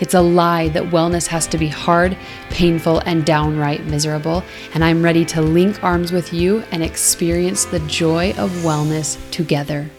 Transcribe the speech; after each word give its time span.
It's 0.00 0.14
a 0.14 0.20
lie 0.20 0.68
that 0.68 0.84
wellness 0.84 1.26
has 1.26 1.48
to 1.48 1.58
be 1.58 1.66
hard, 1.66 2.16
painful, 2.50 3.00
and 3.00 3.26
downright 3.26 3.84
miserable. 3.86 4.44
And 4.72 4.84
I'm 4.84 5.02
ready 5.02 5.24
to 5.24 5.42
link 5.42 5.82
arms 5.82 6.12
with 6.12 6.32
you 6.32 6.62
and 6.70 6.84
experience 6.84 7.64
the 7.64 7.80
joy 7.80 8.30
of 8.38 8.52
wellness 8.62 9.18
together. 9.32 9.90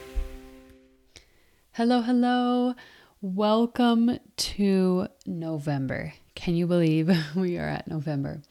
Hello, 1.73 2.01
hello. 2.01 2.75
Welcome 3.21 4.19
to 4.37 5.07
November. 5.25 6.13
Can 6.33 6.55
you 6.55 6.65
believe 6.65 7.11
we 7.35 7.57
are 7.57 7.67
at 7.67 7.89
November? 7.89 8.41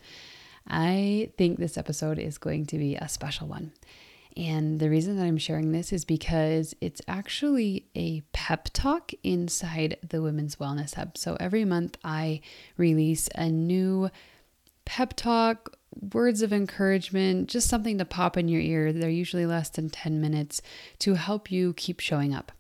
I 0.67 1.33
think 1.39 1.59
this 1.59 1.79
episode 1.79 2.19
is 2.19 2.37
going 2.37 2.67
to 2.67 2.77
be 2.77 2.97
a 2.97 3.09
special 3.09 3.49
one. 3.49 3.73
And 4.39 4.79
the 4.79 4.89
reason 4.89 5.17
that 5.17 5.25
I'm 5.25 5.37
sharing 5.37 5.73
this 5.73 5.93
is 5.93 6.05
because 6.05 6.73
it's 6.81 7.03
actually 7.09 7.87
a 7.97 8.21
pep 8.33 8.69
talk 8.73 9.11
inside 9.25 9.97
the 10.09 10.23
Women's 10.23 10.57
Wellness 10.57 10.95
Hub. 10.95 11.19
So 11.19 11.37
every 11.41 11.65
month 11.65 11.99
I 12.05 12.41
release 12.77 13.29
a 13.35 13.51
new 13.51 14.11
pep 14.89 15.13
talk, 15.15 15.77
words 16.15 16.41
of 16.41 16.51
encouragement, 16.51 17.47
just 17.47 17.69
something 17.69 17.99
to 17.99 18.07
pop 18.07 18.39
in 18.39 18.49
your 18.49 18.63
ear. 18.63 18.91
They're 18.91 19.11
usually 19.11 19.45
less 19.45 19.69
than 19.69 19.91
10 19.91 20.19
minutes 20.19 20.63
to 21.01 21.15
help 21.15 21.53
you 21.53 21.75
keep 21.75 22.01
showing 22.01 22.33
up. 22.35 22.53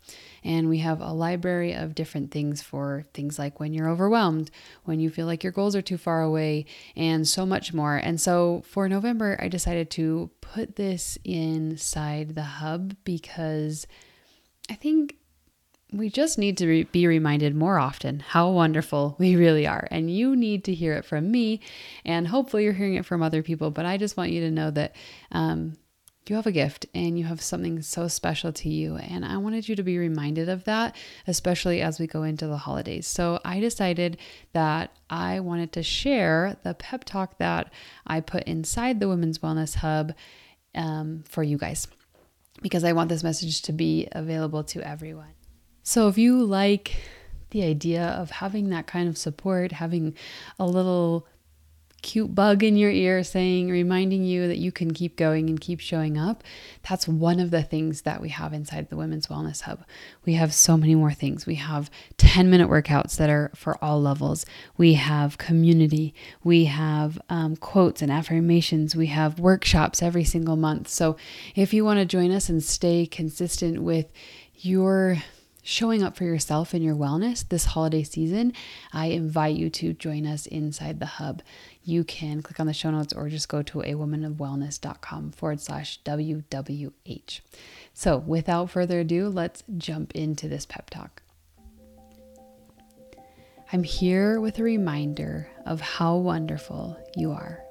And 0.44 0.68
we 0.68 0.78
have 0.78 1.00
a 1.00 1.12
library 1.12 1.72
of 1.72 1.94
different 1.94 2.30
things 2.30 2.60
for 2.60 3.06
things 3.14 3.38
like 3.38 3.58
when 3.58 3.72
you're 3.72 3.88
overwhelmed, 3.88 4.50
when 4.84 5.00
you 5.00 5.08
feel 5.08 5.25
like 5.25 5.42
your 5.42 5.54
goals 5.54 5.75
are 5.75 5.80
too 5.80 5.97
far 5.97 6.20
away, 6.20 6.66
and 6.94 7.26
so 7.26 7.47
much 7.47 7.72
more. 7.72 7.97
And 7.97 8.20
so 8.20 8.62
for 8.66 8.91
November, 8.91 9.38
I 9.41 9.48
decided 9.48 9.91
to 9.92 10.30
put 10.42 10.76
this 10.76 11.16
inside 11.24 12.34
the 12.34 12.42
hub 12.42 12.94
because 13.04 13.86
I 14.70 14.74
think 14.74 15.16
we 15.93 16.10
just 16.10 16.38
need 16.38 16.59
to 16.59 16.66
re- 16.66 16.82
be 16.84 17.06
reminded 17.06 17.54
more 17.54 17.78
often 17.78 18.21
how 18.21 18.50
wonderful 18.50 19.16
we 19.19 19.37
really 19.37 19.66
are. 19.66 19.88
And 19.91 20.10
you 20.10 20.37
need 20.37 20.65
to 20.65 20.75
hear 20.75 20.94
it 20.94 21.04
from 21.04 21.31
me. 21.31 21.60
And 22.04 22.28
hopefully, 22.28 22.65
you're 22.65 22.72
hearing 22.72 22.94
it 22.94 23.06
from 23.06 23.22
other 23.22 23.43
people. 23.43 23.71
But 23.71 23.87
I 23.87 23.97
just 23.97 24.16
want 24.16 24.31
you 24.31 24.41
to 24.43 24.50
know 24.50 24.71
that 24.71 24.94
um, 25.32 25.78
you 26.28 26.37
have 26.37 26.47
a 26.47 26.53
gift 26.53 26.87
and 26.94 27.19
you 27.19 27.25
have 27.25 27.41
something 27.41 27.81
so 27.81 28.06
special 28.06 28.53
to 28.53 28.69
you. 28.69 28.97
And 28.97 29.25
I 29.25 29.38
wanted 29.38 29.69
you 29.69 29.77
to 29.77 29.82
be 29.82 29.98
reminded 29.98 30.48
of 30.48 30.65
that, 30.65 30.94
especially 31.27 31.81
as 31.81 31.98
we 31.98 32.06
go 32.06 32.22
into 32.22 32.47
the 32.47 32.59
holidays. 32.59 33.06
So 33.06 33.41
I 33.44 33.60
decided 33.60 34.19
that 34.53 34.93
I 35.09 35.41
wanted 35.41 35.72
to 35.72 35.82
share 35.82 36.56
the 36.65 36.75
pep 36.75 37.04
talk 37.04 37.38
that 37.38 37.72
I 38.06 38.21
put 38.21 38.44
inside 38.44 39.00
the 39.00 39.09
Women's 39.09 39.38
Wellness 39.38 39.77
Hub 39.77 40.12
um, 40.75 41.25
for 41.27 41.43
you 41.43 41.56
guys 41.56 41.88
because 42.60 42.84
I 42.84 42.93
want 42.93 43.09
this 43.09 43.22
message 43.22 43.62
to 43.62 43.72
be 43.72 44.09
available 44.12 44.65
to 44.65 44.82
everyone. 44.82 45.38
So 45.88 46.06
if 46.06 46.19
you 46.19 46.44
like 46.44 47.00
the 47.49 47.62
idea 47.62 48.03
of 48.03 48.31
having 48.31 48.69
that 48.69 48.87
kind 48.87 49.09
of 49.09 49.16
support, 49.16 49.72
having 49.72 50.15
a 50.59 50.66
little 50.66 51.26
cute 52.03 52.34
bug 52.34 52.62
in 52.62 52.76
your 52.76 52.91
ear 52.91 53.25
saying, 53.25 53.71
reminding 53.71 54.22
you 54.22 54.48
that 54.48 54.59
you 54.59 54.71
can 54.71 54.93
keep 54.93 55.16
going 55.16 55.48
and 55.48 55.59
keep 55.59 55.81
showing 55.81 56.19
up. 56.19 56.44
That's 56.87 57.09
one 57.09 57.41
of 57.41 57.50
the 57.50 57.62
things 57.62 58.03
that 58.03 58.21
we 58.21 58.28
have 58.28 58.53
inside 58.53 58.91
the 58.91 58.98
Women's 58.98 59.28
Wellness 59.28 59.62
Hub. 59.62 59.82
We 60.27 60.34
have 60.34 60.53
so 60.53 60.77
many 60.77 60.94
more 60.94 61.15
things. 61.15 61.47
We 61.47 61.54
have 61.54 61.91
10 62.19 62.50
minute 62.50 62.69
workouts 62.69 63.16
that 63.16 63.31
are 63.31 63.50
for 63.54 63.82
all 63.82 63.98
levels. 63.98 64.44
We 64.77 64.93
have 64.93 65.38
community. 65.38 66.12
We 66.44 66.66
have 66.66 67.19
um, 67.31 67.56
quotes 67.56 68.03
and 68.03 68.12
affirmations. 68.12 68.94
We 68.94 69.06
have 69.06 69.41
workshops 69.41 70.03
every 70.03 70.25
single 70.25 70.56
month. 70.56 70.88
So 70.88 71.16
if 71.54 71.72
you 71.72 71.82
want 71.82 71.98
to 71.98 72.04
join 72.04 72.31
us 72.31 72.50
and 72.50 72.62
stay 72.62 73.06
consistent 73.06 73.82
with 73.82 74.12
your 74.54 75.22
showing 75.68 76.02
up 76.02 76.16
for 76.16 76.24
yourself 76.24 76.72
and 76.72 76.82
your 76.82 76.94
wellness 76.94 77.46
this 77.46 77.66
holiday 77.66 78.02
season, 78.02 78.54
I 78.90 79.08
invite 79.08 79.54
you 79.54 79.68
to 79.68 79.92
join 79.92 80.26
us 80.26 80.46
inside 80.46 80.98
the 80.98 81.04
hub. 81.04 81.42
You 81.84 82.04
can 82.04 82.40
click 82.40 82.58
on 82.58 82.66
the 82.66 82.72
show 82.72 82.90
notes 82.90 83.12
or 83.12 83.28
just 83.28 83.50
go 83.50 83.60
to 83.60 83.82
a 83.82 83.92
womanofwellness.com 83.92 85.32
forward 85.32 85.60
slash 85.60 86.00
WWH. 86.04 87.40
So, 87.92 88.16
without 88.16 88.70
further 88.70 89.00
ado, 89.00 89.28
let's 89.28 89.62
jump 89.76 90.12
into 90.12 90.48
this 90.48 90.64
pep 90.64 90.88
talk. 90.88 91.22
I'm 93.70 93.82
here 93.82 94.40
with 94.40 94.58
a 94.58 94.62
reminder 94.62 95.50
of 95.66 95.82
how 95.82 96.16
wonderful 96.16 96.98
you 97.14 97.32
are. 97.32 97.62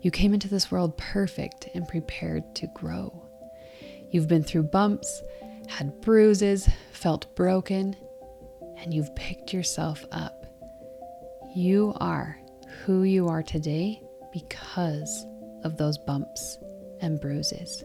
You 0.00 0.10
came 0.10 0.32
into 0.32 0.48
this 0.48 0.70
world 0.70 0.96
perfect 0.96 1.68
and 1.74 1.86
prepared 1.86 2.54
to 2.56 2.66
grow. 2.68 3.28
You've 4.10 4.28
been 4.28 4.42
through 4.42 4.64
bumps 4.64 5.22
had 5.68 6.00
bruises, 6.00 6.68
felt 6.92 7.34
broken, 7.36 7.96
and 8.78 8.92
you've 8.92 9.14
picked 9.14 9.52
yourself 9.52 10.04
up. 10.12 10.46
You 11.54 11.94
are 12.00 12.38
who 12.84 13.02
you 13.02 13.28
are 13.28 13.42
today 13.42 14.02
because 14.32 15.26
of 15.64 15.76
those 15.76 15.98
bumps 15.98 16.58
and 17.00 17.20
bruises. 17.20 17.84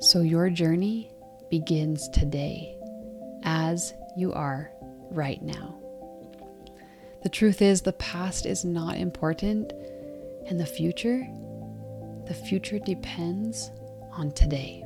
So 0.00 0.20
your 0.20 0.50
journey 0.50 1.10
begins 1.50 2.08
today 2.10 2.76
as 3.44 3.94
you 4.16 4.32
are 4.32 4.70
right 5.10 5.40
now. 5.42 5.78
The 7.22 7.28
truth 7.28 7.62
is, 7.62 7.82
the 7.82 7.92
past 7.94 8.46
is 8.46 8.64
not 8.64 8.96
important, 8.96 9.72
and 10.46 10.58
the 10.58 10.66
future, 10.66 11.24
the 12.26 12.34
future 12.34 12.80
depends 12.80 13.70
on 14.12 14.32
today. 14.32 14.84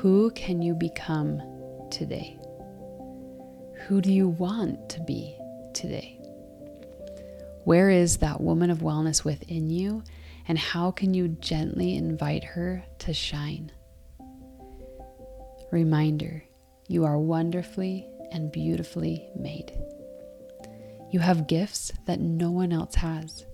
Who 0.00 0.30
can 0.30 0.62
you 0.62 0.72
become 0.72 1.42
today? 1.90 2.38
Who 3.82 4.00
do 4.00 4.10
you 4.10 4.30
want 4.30 4.88
to 4.88 5.00
be 5.00 5.36
today? 5.74 6.18
Where 7.64 7.90
is 7.90 8.16
that 8.16 8.40
woman 8.40 8.70
of 8.70 8.78
wellness 8.78 9.26
within 9.26 9.68
you, 9.68 10.02
and 10.48 10.58
how 10.58 10.90
can 10.90 11.12
you 11.12 11.28
gently 11.28 11.96
invite 11.96 12.44
her 12.44 12.82
to 13.00 13.12
shine? 13.12 13.72
Reminder 15.70 16.44
you 16.88 17.04
are 17.04 17.18
wonderfully 17.18 18.08
and 18.32 18.50
beautifully 18.50 19.28
made. 19.38 19.70
You 21.10 21.20
have 21.20 21.46
gifts 21.46 21.92
that 22.06 22.20
no 22.20 22.50
one 22.50 22.72
else 22.72 22.94
has. 22.94 23.44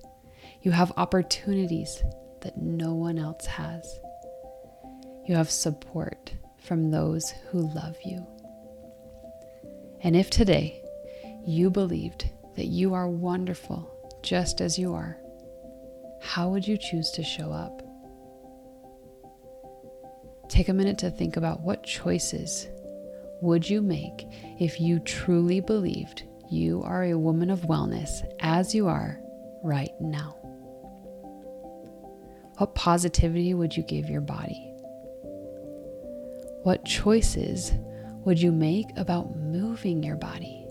You 0.63 0.71
have 0.71 0.93
opportunities 0.97 2.05
that 2.43 2.57
no 2.57 2.95
one 2.95 3.19
else 3.19 3.47
has. 3.47 3.99
You 5.27 5.35
have 5.35 5.51
support 5.51 6.33
from 6.59 6.91
those 6.91 7.33
who 7.51 7.73
love 7.75 7.97
you. 8.05 8.25
And 10.03 10.15
if 10.15 10.31
today 10.31 10.81
you 11.45 11.69
believed 11.69 12.31
that 12.55 12.67
you 12.67 12.95
are 12.95 13.09
wonderful 13.09 13.91
just 14.23 14.61
as 14.61 14.79
you 14.79 14.95
are, 14.95 15.19
how 16.23 16.49
would 16.51 16.67
you 16.67 16.79
choose 16.79 17.11
to 17.13 17.25
show 17.25 17.51
up? 17.51 17.83
Take 20.49 20.69
a 20.69 20.75
minute 20.75 20.99
to 20.99 21.11
think 21.11 21.37
about 21.37 21.61
what 21.61 21.83
choices 21.83 22.69
would 23.43 23.69
you 23.69 23.83
make 23.83 24.27
if 24.61 24.81
you 24.81 25.01
truly 25.01 25.59
believed 25.59 26.23
you 26.49 26.85
are 26.85 27.03
a 27.03 27.19
woman 27.19 27.51
of 27.51 27.63
wellness 27.63 28.23
as 28.39 28.77
you 28.77 28.87
are 28.87 29.19
right 29.65 29.91
now? 30.01 30.37
What 32.59 32.77
positivity 32.77 33.55
would 33.55 33.77
you 33.77 33.83
give 33.83 34.09
your 34.09 34.21
body? 34.21 34.76
What 36.67 36.85
choices 36.85 37.71
would 38.25 38.43
you 38.43 38.51
make 38.51 38.89
about 38.97 39.37
moving 39.37 40.03
your 40.03 40.17
body? 40.17 40.65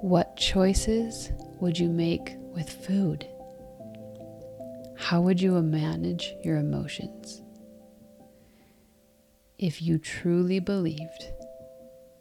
What 0.00 0.36
choices 0.36 1.30
would 1.60 1.78
you 1.78 1.88
make 1.88 2.34
with 2.52 2.68
food? 2.68 3.24
How 4.98 5.20
would 5.20 5.40
you 5.40 5.52
manage 5.62 6.34
your 6.42 6.56
emotions? 6.56 7.42
If 9.60 9.80
you 9.80 9.98
truly 9.98 10.58
believed 10.58 11.24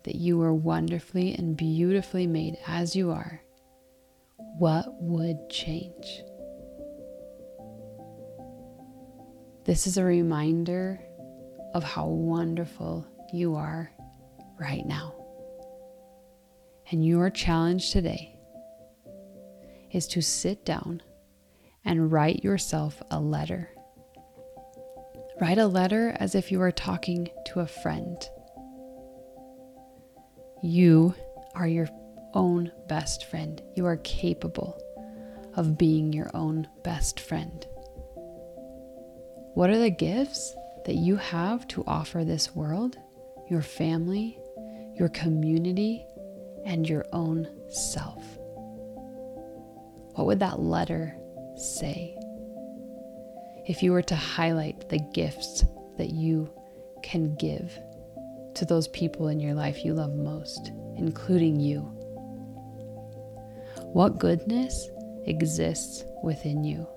that 0.03 0.13
you 0.13 0.37
were 0.37 0.53
wonderfully 0.53 1.33
and 1.33 1.57
beautifully 1.57 2.27
made 2.27 2.59
as 2.67 2.95
you 2.95 3.09
are, 3.09 3.41
what 4.59 4.85
would 5.01 5.49
change? 5.49 6.21
This 9.63 9.87
is 9.87 9.97
a 9.97 10.03
reminder 10.03 10.99
of 11.73 11.83
how 11.83 12.07
wonderful 12.07 13.05
you 13.33 13.55
are 13.55 13.91
right 14.59 14.85
now. 14.85 15.13
And 16.91 17.05
your 17.05 17.29
challenge 17.29 17.91
today 17.91 18.35
is 19.91 20.07
to 20.07 20.21
sit 20.21 20.65
down 20.65 21.01
and 21.85 22.11
write 22.11 22.43
yourself 22.43 23.01
a 23.11 23.19
letter. 23.19 23.69
Write 25.39 25.57
a 25.57 25.67
letter 25.67 26.15
as 26.19 26.35
if 26.35 26.51
you 26.51 26.59
were 26.59 26.71
talking 26.71 27.29
to 27.47 27.61
a 27.61 27.67
friend. 27.67 28.17
You 30.61 31.15
are 31.55 31.67
your 31.67 31.89
own 32.33 32.71
best 32.87 33.25
friend. 33.25 33.61
You 33.75 33.85
are 33.85 33.97
capable 33.97 34.79
of 35.55 35.77
being 35.77 36.13
your 36.13 36.29
own 36.33 36.67
best 36.83 37.19
friend. 37.19 37.65
What 39.53 39.69
are 39.69 39.79
the 39.79 39.89
gifts 39.89 40.55
that 40.85 40.95
you 40.95 41.15
have 41.15 41.67
to 41.69 41.83
offer 41.87 42.23
this 42.23 42.55
world, 42.55 42.97
your 43.49 43.61
family, 43.61 44.37
your 44.95 45.09
community, 45.09 46.05
and 46.65 46.87
your 46.87 47.05
own 47.13 47.47
self? 47.69 48.23
What 50.15 50.27
would 50.27 50.39
that 50.39 50.59
letter 50.59 51.15
say? 51.55 52.15
If 53.67 53.81
you 53.81 53.91
were 53.91 54.01
to 54.03 54.15
highlight 54.15 54.89
the 54.89 54.99
gifts 55.13 55.63
that 55.97 56.09
you 56.09 56.49
can 57.03 57.35
give 57.35 57.77
to 58.55 58.65
those 58.65 58.87
people 58.89 59.27
in 59.27 59.39
your 59.39 59.53
life 59.53 59.85
you 59.85 59.93
love 59.93 60.15
most, 60.15 60.71
including 60.97 61.59
you, 61.59 61.81
what 63.93 64.19
goodness 64.19 64.89
exists 65.25 66.03
within 66.23 66.63
you? 66.63 66.87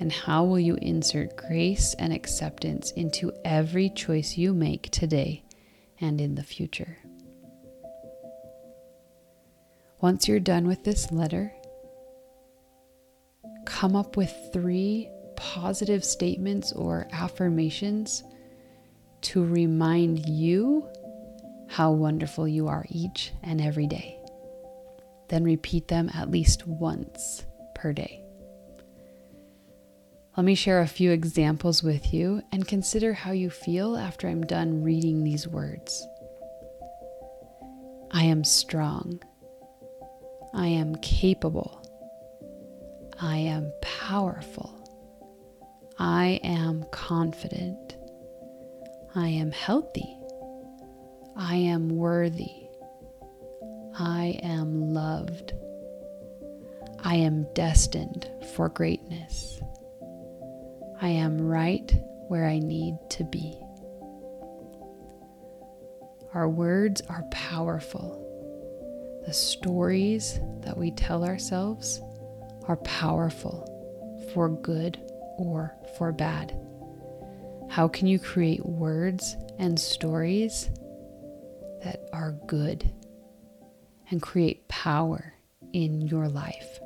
And 0.00 0.12
how 0.12 0.44
will 0.44 0.60
you 0.60 0.76
insert 0.76 1.36
grace 1.36 1.94
and 1.98 2.12
acceptance 2.12 2.92
into 2.92 3.32
every 3.44 3.90
choice 3.90 4.36
you 4.36 4.54
make 4.54 4.90
today 4.90 5.42
and 6.00 6.20
in 6.20 6.36
the 6.36 6.44
future? 6.44 6.98
Once 10.00 10.28
you're 10.28 10.38
done 10.38 10.68
with 10.68 10.84
this 10.84 11.10
letter, 11.10 11.52
come 13.66 13.96
up 13.96 14.16
with 14.16 14.32
three 14.52 15.08
positive 15.36 16.04
statements 16.04 16.72
or 16.72 17.08
affirmations 17.12 18.22
to 19.20 19.44
remind 19.44 20.28
you 20.28 20.88
how 21.68 21.90
wonderful 21.90 22.46
you 22.46 22.68
are 22.68 22.86
each 22.88 23.32
and 23.42 23.60
every 23.60 23.88
day. 23.88 24.16
Then 25.28 25.42
repeat 25.42 25.88
them 25.88 26.08
at 26.14 26.30
least 26.30 26.66
once 26.66 27.44
per 27.74 27.92
day. 27.92 28.27
Let 30.38 30.44
me 30.44 30.54
share 30.54 30.82
a 30.82 30.86
few 30.86 31.10
examples 31.10 31.82
with 31.82 32.14
you 32.14 32.44
and 32.52 32.64
consider 32.64 33.12
how 33.12 33.32
you 33.32 33.50
feel 33.50 33.96
after 33.96 34.28
I'm 34.28 34.46
done 34.46 34.84
reading 34.84 35.24
these 35.24 35.48
words. 35.48 36.06
I 38.12 38.22
am 38.22 38.44
strong. 38.44 39.20
I 40.54 40.68
am 40.68 40.94
capable. 41.02 41.82
I 43.20 43.38
am 43.38 43.72
powerful. 43.82 44.72
I 45.98 46.38
am 46.44 46.84
confident. 46.92 47.96
I 49.16 49.26
am 49.26 49.50
healthy. 49.50 50.16
I 51.36 51.56
am 51.56 51.88
worthy. 51.88 52.68
I 53.98 54.38
am 54.44 54.94
loved. 54.94 55.52
I 57.00 57.16
am 57.16 57.44
destined 57.54 58.30
for 58.54 58.68
greatness. 58.68 59.60
I 61.00 61.10
am 61.10 61.40
right 61.40 61.92
where 62.26 62.46
I 62.46 62.58
need 62.58 62.98
to 63.10 63.24
be. 63.24 63.56
Our 66.34 66.48
words 66.48 67.00
are 67.08 67.22
powerful. 67.30 68.24
The 69.24 69.32
stories 69.32 70.40
that 70.62 70.76
we 70.76 70.90
tell 70.90 71.24
ourselves 71.24 72.00
are 72.66 72.76
powerful 72.78 73.64
for 74.34 74.48
good 74.48 74.98
or 75.36 75.72
for 75.96 76.10
bad. 76.10 76.58
How 77.70 77.86
can 77.86 78.08
you 78.08 78.18
create 78.18 78.66
words 78.66 79.36
and 79.58 79.78
stories 79.78 80.68
that 81.84 82.08
are 82.12 82.32
good 82.46 82.90
and 84.10 84.20
create 84.20 84.66
power 84.68 85.34
in 85.72 86.00
your 86.00 86.28
life? 86.28 86.77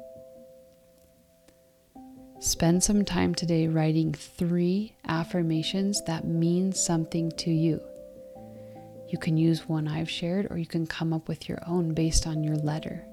Spend 2.43 2.83
some 2.83 3.05
time 3.05 3.37
today 3.37 3.69
writing 3.69 4.13
three 4.13 4.97
affirmations 5.07 6.03
that 6.07 6.27
mean 6.27 6.73
something 6.73 7.31
to 7.37 7.53
you. 7.53 7.81
You 9.09 9.17
can 9.17 9.37
use 9.37 9.69
one 9.69 9.87
I've 9.87 10.11
shared, 10.11 10.49
or 10.51 10.59
you 10.59 10.67
can 10.67 10.85
come 10.85 11.13
up 11.13 11.29
with 11.29 11.49
your 11.49 11.61
own 11.69 11.95
based 11.95 12.27
on 12.27 12.43
your 12.43 12.57
letter. 12.57 13.05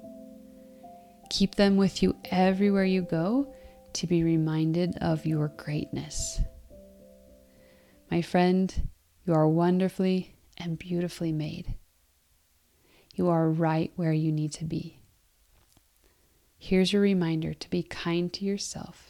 Keep 1.30 1.54
them 1.54 1.76
with 1.76 2.02
you 2.02 2.16
everywhere 2.24 2.84
you 2.84 3.02
go 3.02 3.54
to 3.92 4.08
be 4.08 4.24
reminded 4.24 4.98
of 5.00 5.24
your 5.24 5.52
greatness. 5.56 6.40
My 8.10 8.22
friend, 8.22 8.88
you 9.24 9.32
are 9.32 9.46
wonderfully 9.46 10.34
and 10.58 10.76
beautifully 10.76 11.30
made. 11.30 11.76
You 13.14 13.28
are 13.28 13.48
right 13.48 13.92
where 13.94 14.12
you 14.12 14.32
need 14.32 14.52
to 14.54 14.64
be. 14.64 14.98
Here's 16.58 16.92
your 16.92 17.02
reminder 17.02 17.54
to 17.54 17.70
be 17.70 17.84
kind 17.84 18.32
to 18.32 18.44
yourself 18.44 19.09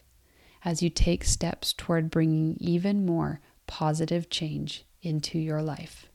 as 0.64 0.82
you 0.82 0.90
take 0.90 1.24
steps 1.24 1.72
toward 1.72 2.10
bringing 2.10 2.56
even 2.60 3.06
more 3.06 3.40
positive 3.66 4.28
change 4.30 4.84
into 5.02 5.38
your 5.38 5.62
life. 5.62 6.06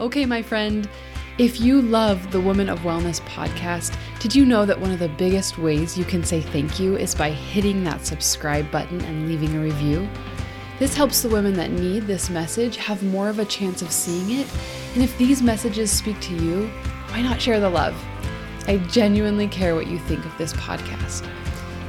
Okay, 0.00 0.26
my 0.26 0.42
friend, 0.42 0.88
if 1.38 1.60
you 1.60 1.82
love 1.82 2.32
the 2.32 2.40
Woman 2.40 2.68
of 2.68 2.80
Wellness 2.80 3.20
podcast, 3.22 3.96
did 4.18 4.34
you 4.34 4.44
know 4.44 4.64
that 4.66 4.80
one 4.80 4.90
of 4.90 4.98
the 4.98 5.08
biggest 5.08 5.58
ways 5.58 5.96
you 5.96 6.04
can 6.04 6.24
say 6.24 6.40
thank 6.40 6.80
you 6.80 6.96
is 6.96 7.14
by 7.14 7.30
hitting 7.30 7.84
that 7.84 8.06
subscribe 8.06 8.70
button 8.70 9.00
and 9.02 9.28
leaving 9.28 9.54
a 9.56 9.60
review? 9.60 10.08
This 10.78 10.96
helps 10.96 11.22
the 11.22 11.28
women 11.28 11.54
that 11.54 11.70
need 11.70 12.04
this 12.04 12.30
message 12.30 12.76
have 12.76 13.02
more 13.04 13.28
of 13.28 13.38
a 13.38 13.44
chance 13.44 13.82
of 13.82 13.92
seeing 13.92 14.40
it. 14.40 14.48
And 14.94 15.02
if 15.02 15.16
these 15.18 15.42
messages 15.42 15.92
speak 15.92 16.20
to 16.22 16.34
you, 16.34 16.68
why 17.10 17.22
not 17.22 17.40
share 17.40 17.60
the 17.60 17.70
love? 17.70 17.94
I 18.66 18.78
genuinely 18.88 19.46
care 19.46 19.76
what 19.76 19.86
you 19.86 19.98
think 20.00 20.24
of 20.24 20.36
this 20.38 20.52
podcast. 20.54 21.28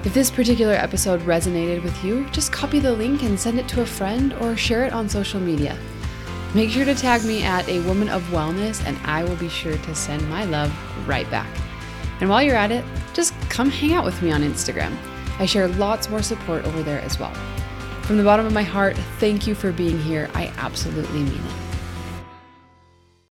If 0.06 0.14
this 0.14 0.30
particular 0.30 0.74
episode 0.74 1.22
resonated 1.22 1.82
with 1.82 2.04
you, 2.04 2.30
just 2.30 2.52
copy 2.52 2.78
the 2.80 2.94
link 2.94 3.24
and 3.24 3.40
send 3.40 3.58
it 3.58 3.68
to 3.70 3.82
a 3.82 3.86
friend 3.88 4.34
or 4.34 4.56
share 4.56 4.86
it 4.86 4.94
on 4.94 5.10
social 5.10 5.40
media. 5.40 5.76
Make 6.54 6.70
sure 6.70 6.86
to 6.86 6.94
tag 6.94 7.26
me 7.26 7.42
at 7.42 7.68
a 7.68 7.80
woman 7.82 8.10
of 8.10 8.22
wellness 8.26 8.86
and 8.86 9.00
I 9.04 9.24
will 9.24 9.36
be 9.38 9.50
sure 9.50 9.76
to 9.76 9.96
send 9.96 10.30
my 10.30 10.46
love 10.46 10.72
right 11.08 11.28
back. 11.32 11.50
And 12.22 12.30
while 12.30 12.44
you're 12.44 12.56
at 12.56 12.72
it, 12.72 12.86
just 13.16 13.34
come 13.50 13.72
hang 13.72 13.94
out 13.94 14.06
with 14.06 14.22
me 14.22 14.32
on 14.32 14.44
Instagram. 14.44 14.96
I 15.40 15.48
share 15.48 15.70
lots 15.70 16.08
more 16.08 16.22
support 16.22 16.66
over 16.66 16.84
there 16.84 17.02
as 17.02 17.20
well. 17.20 17.34
From 18.04 18.18
the 18.18 18.24
bottom 18.24 18.46
of 18.46 18.54
my 18.54 18.62
heart, 18.62 18.96
thank 19.18 19.48
you 19.48 19.56
for 19.56 19.72
being 19.72 20.00
here. 20.00 20.30
I 20.36 20.54
absolutely 20.58 21.24
mean 21.24 21.34
it. 21.34 21.65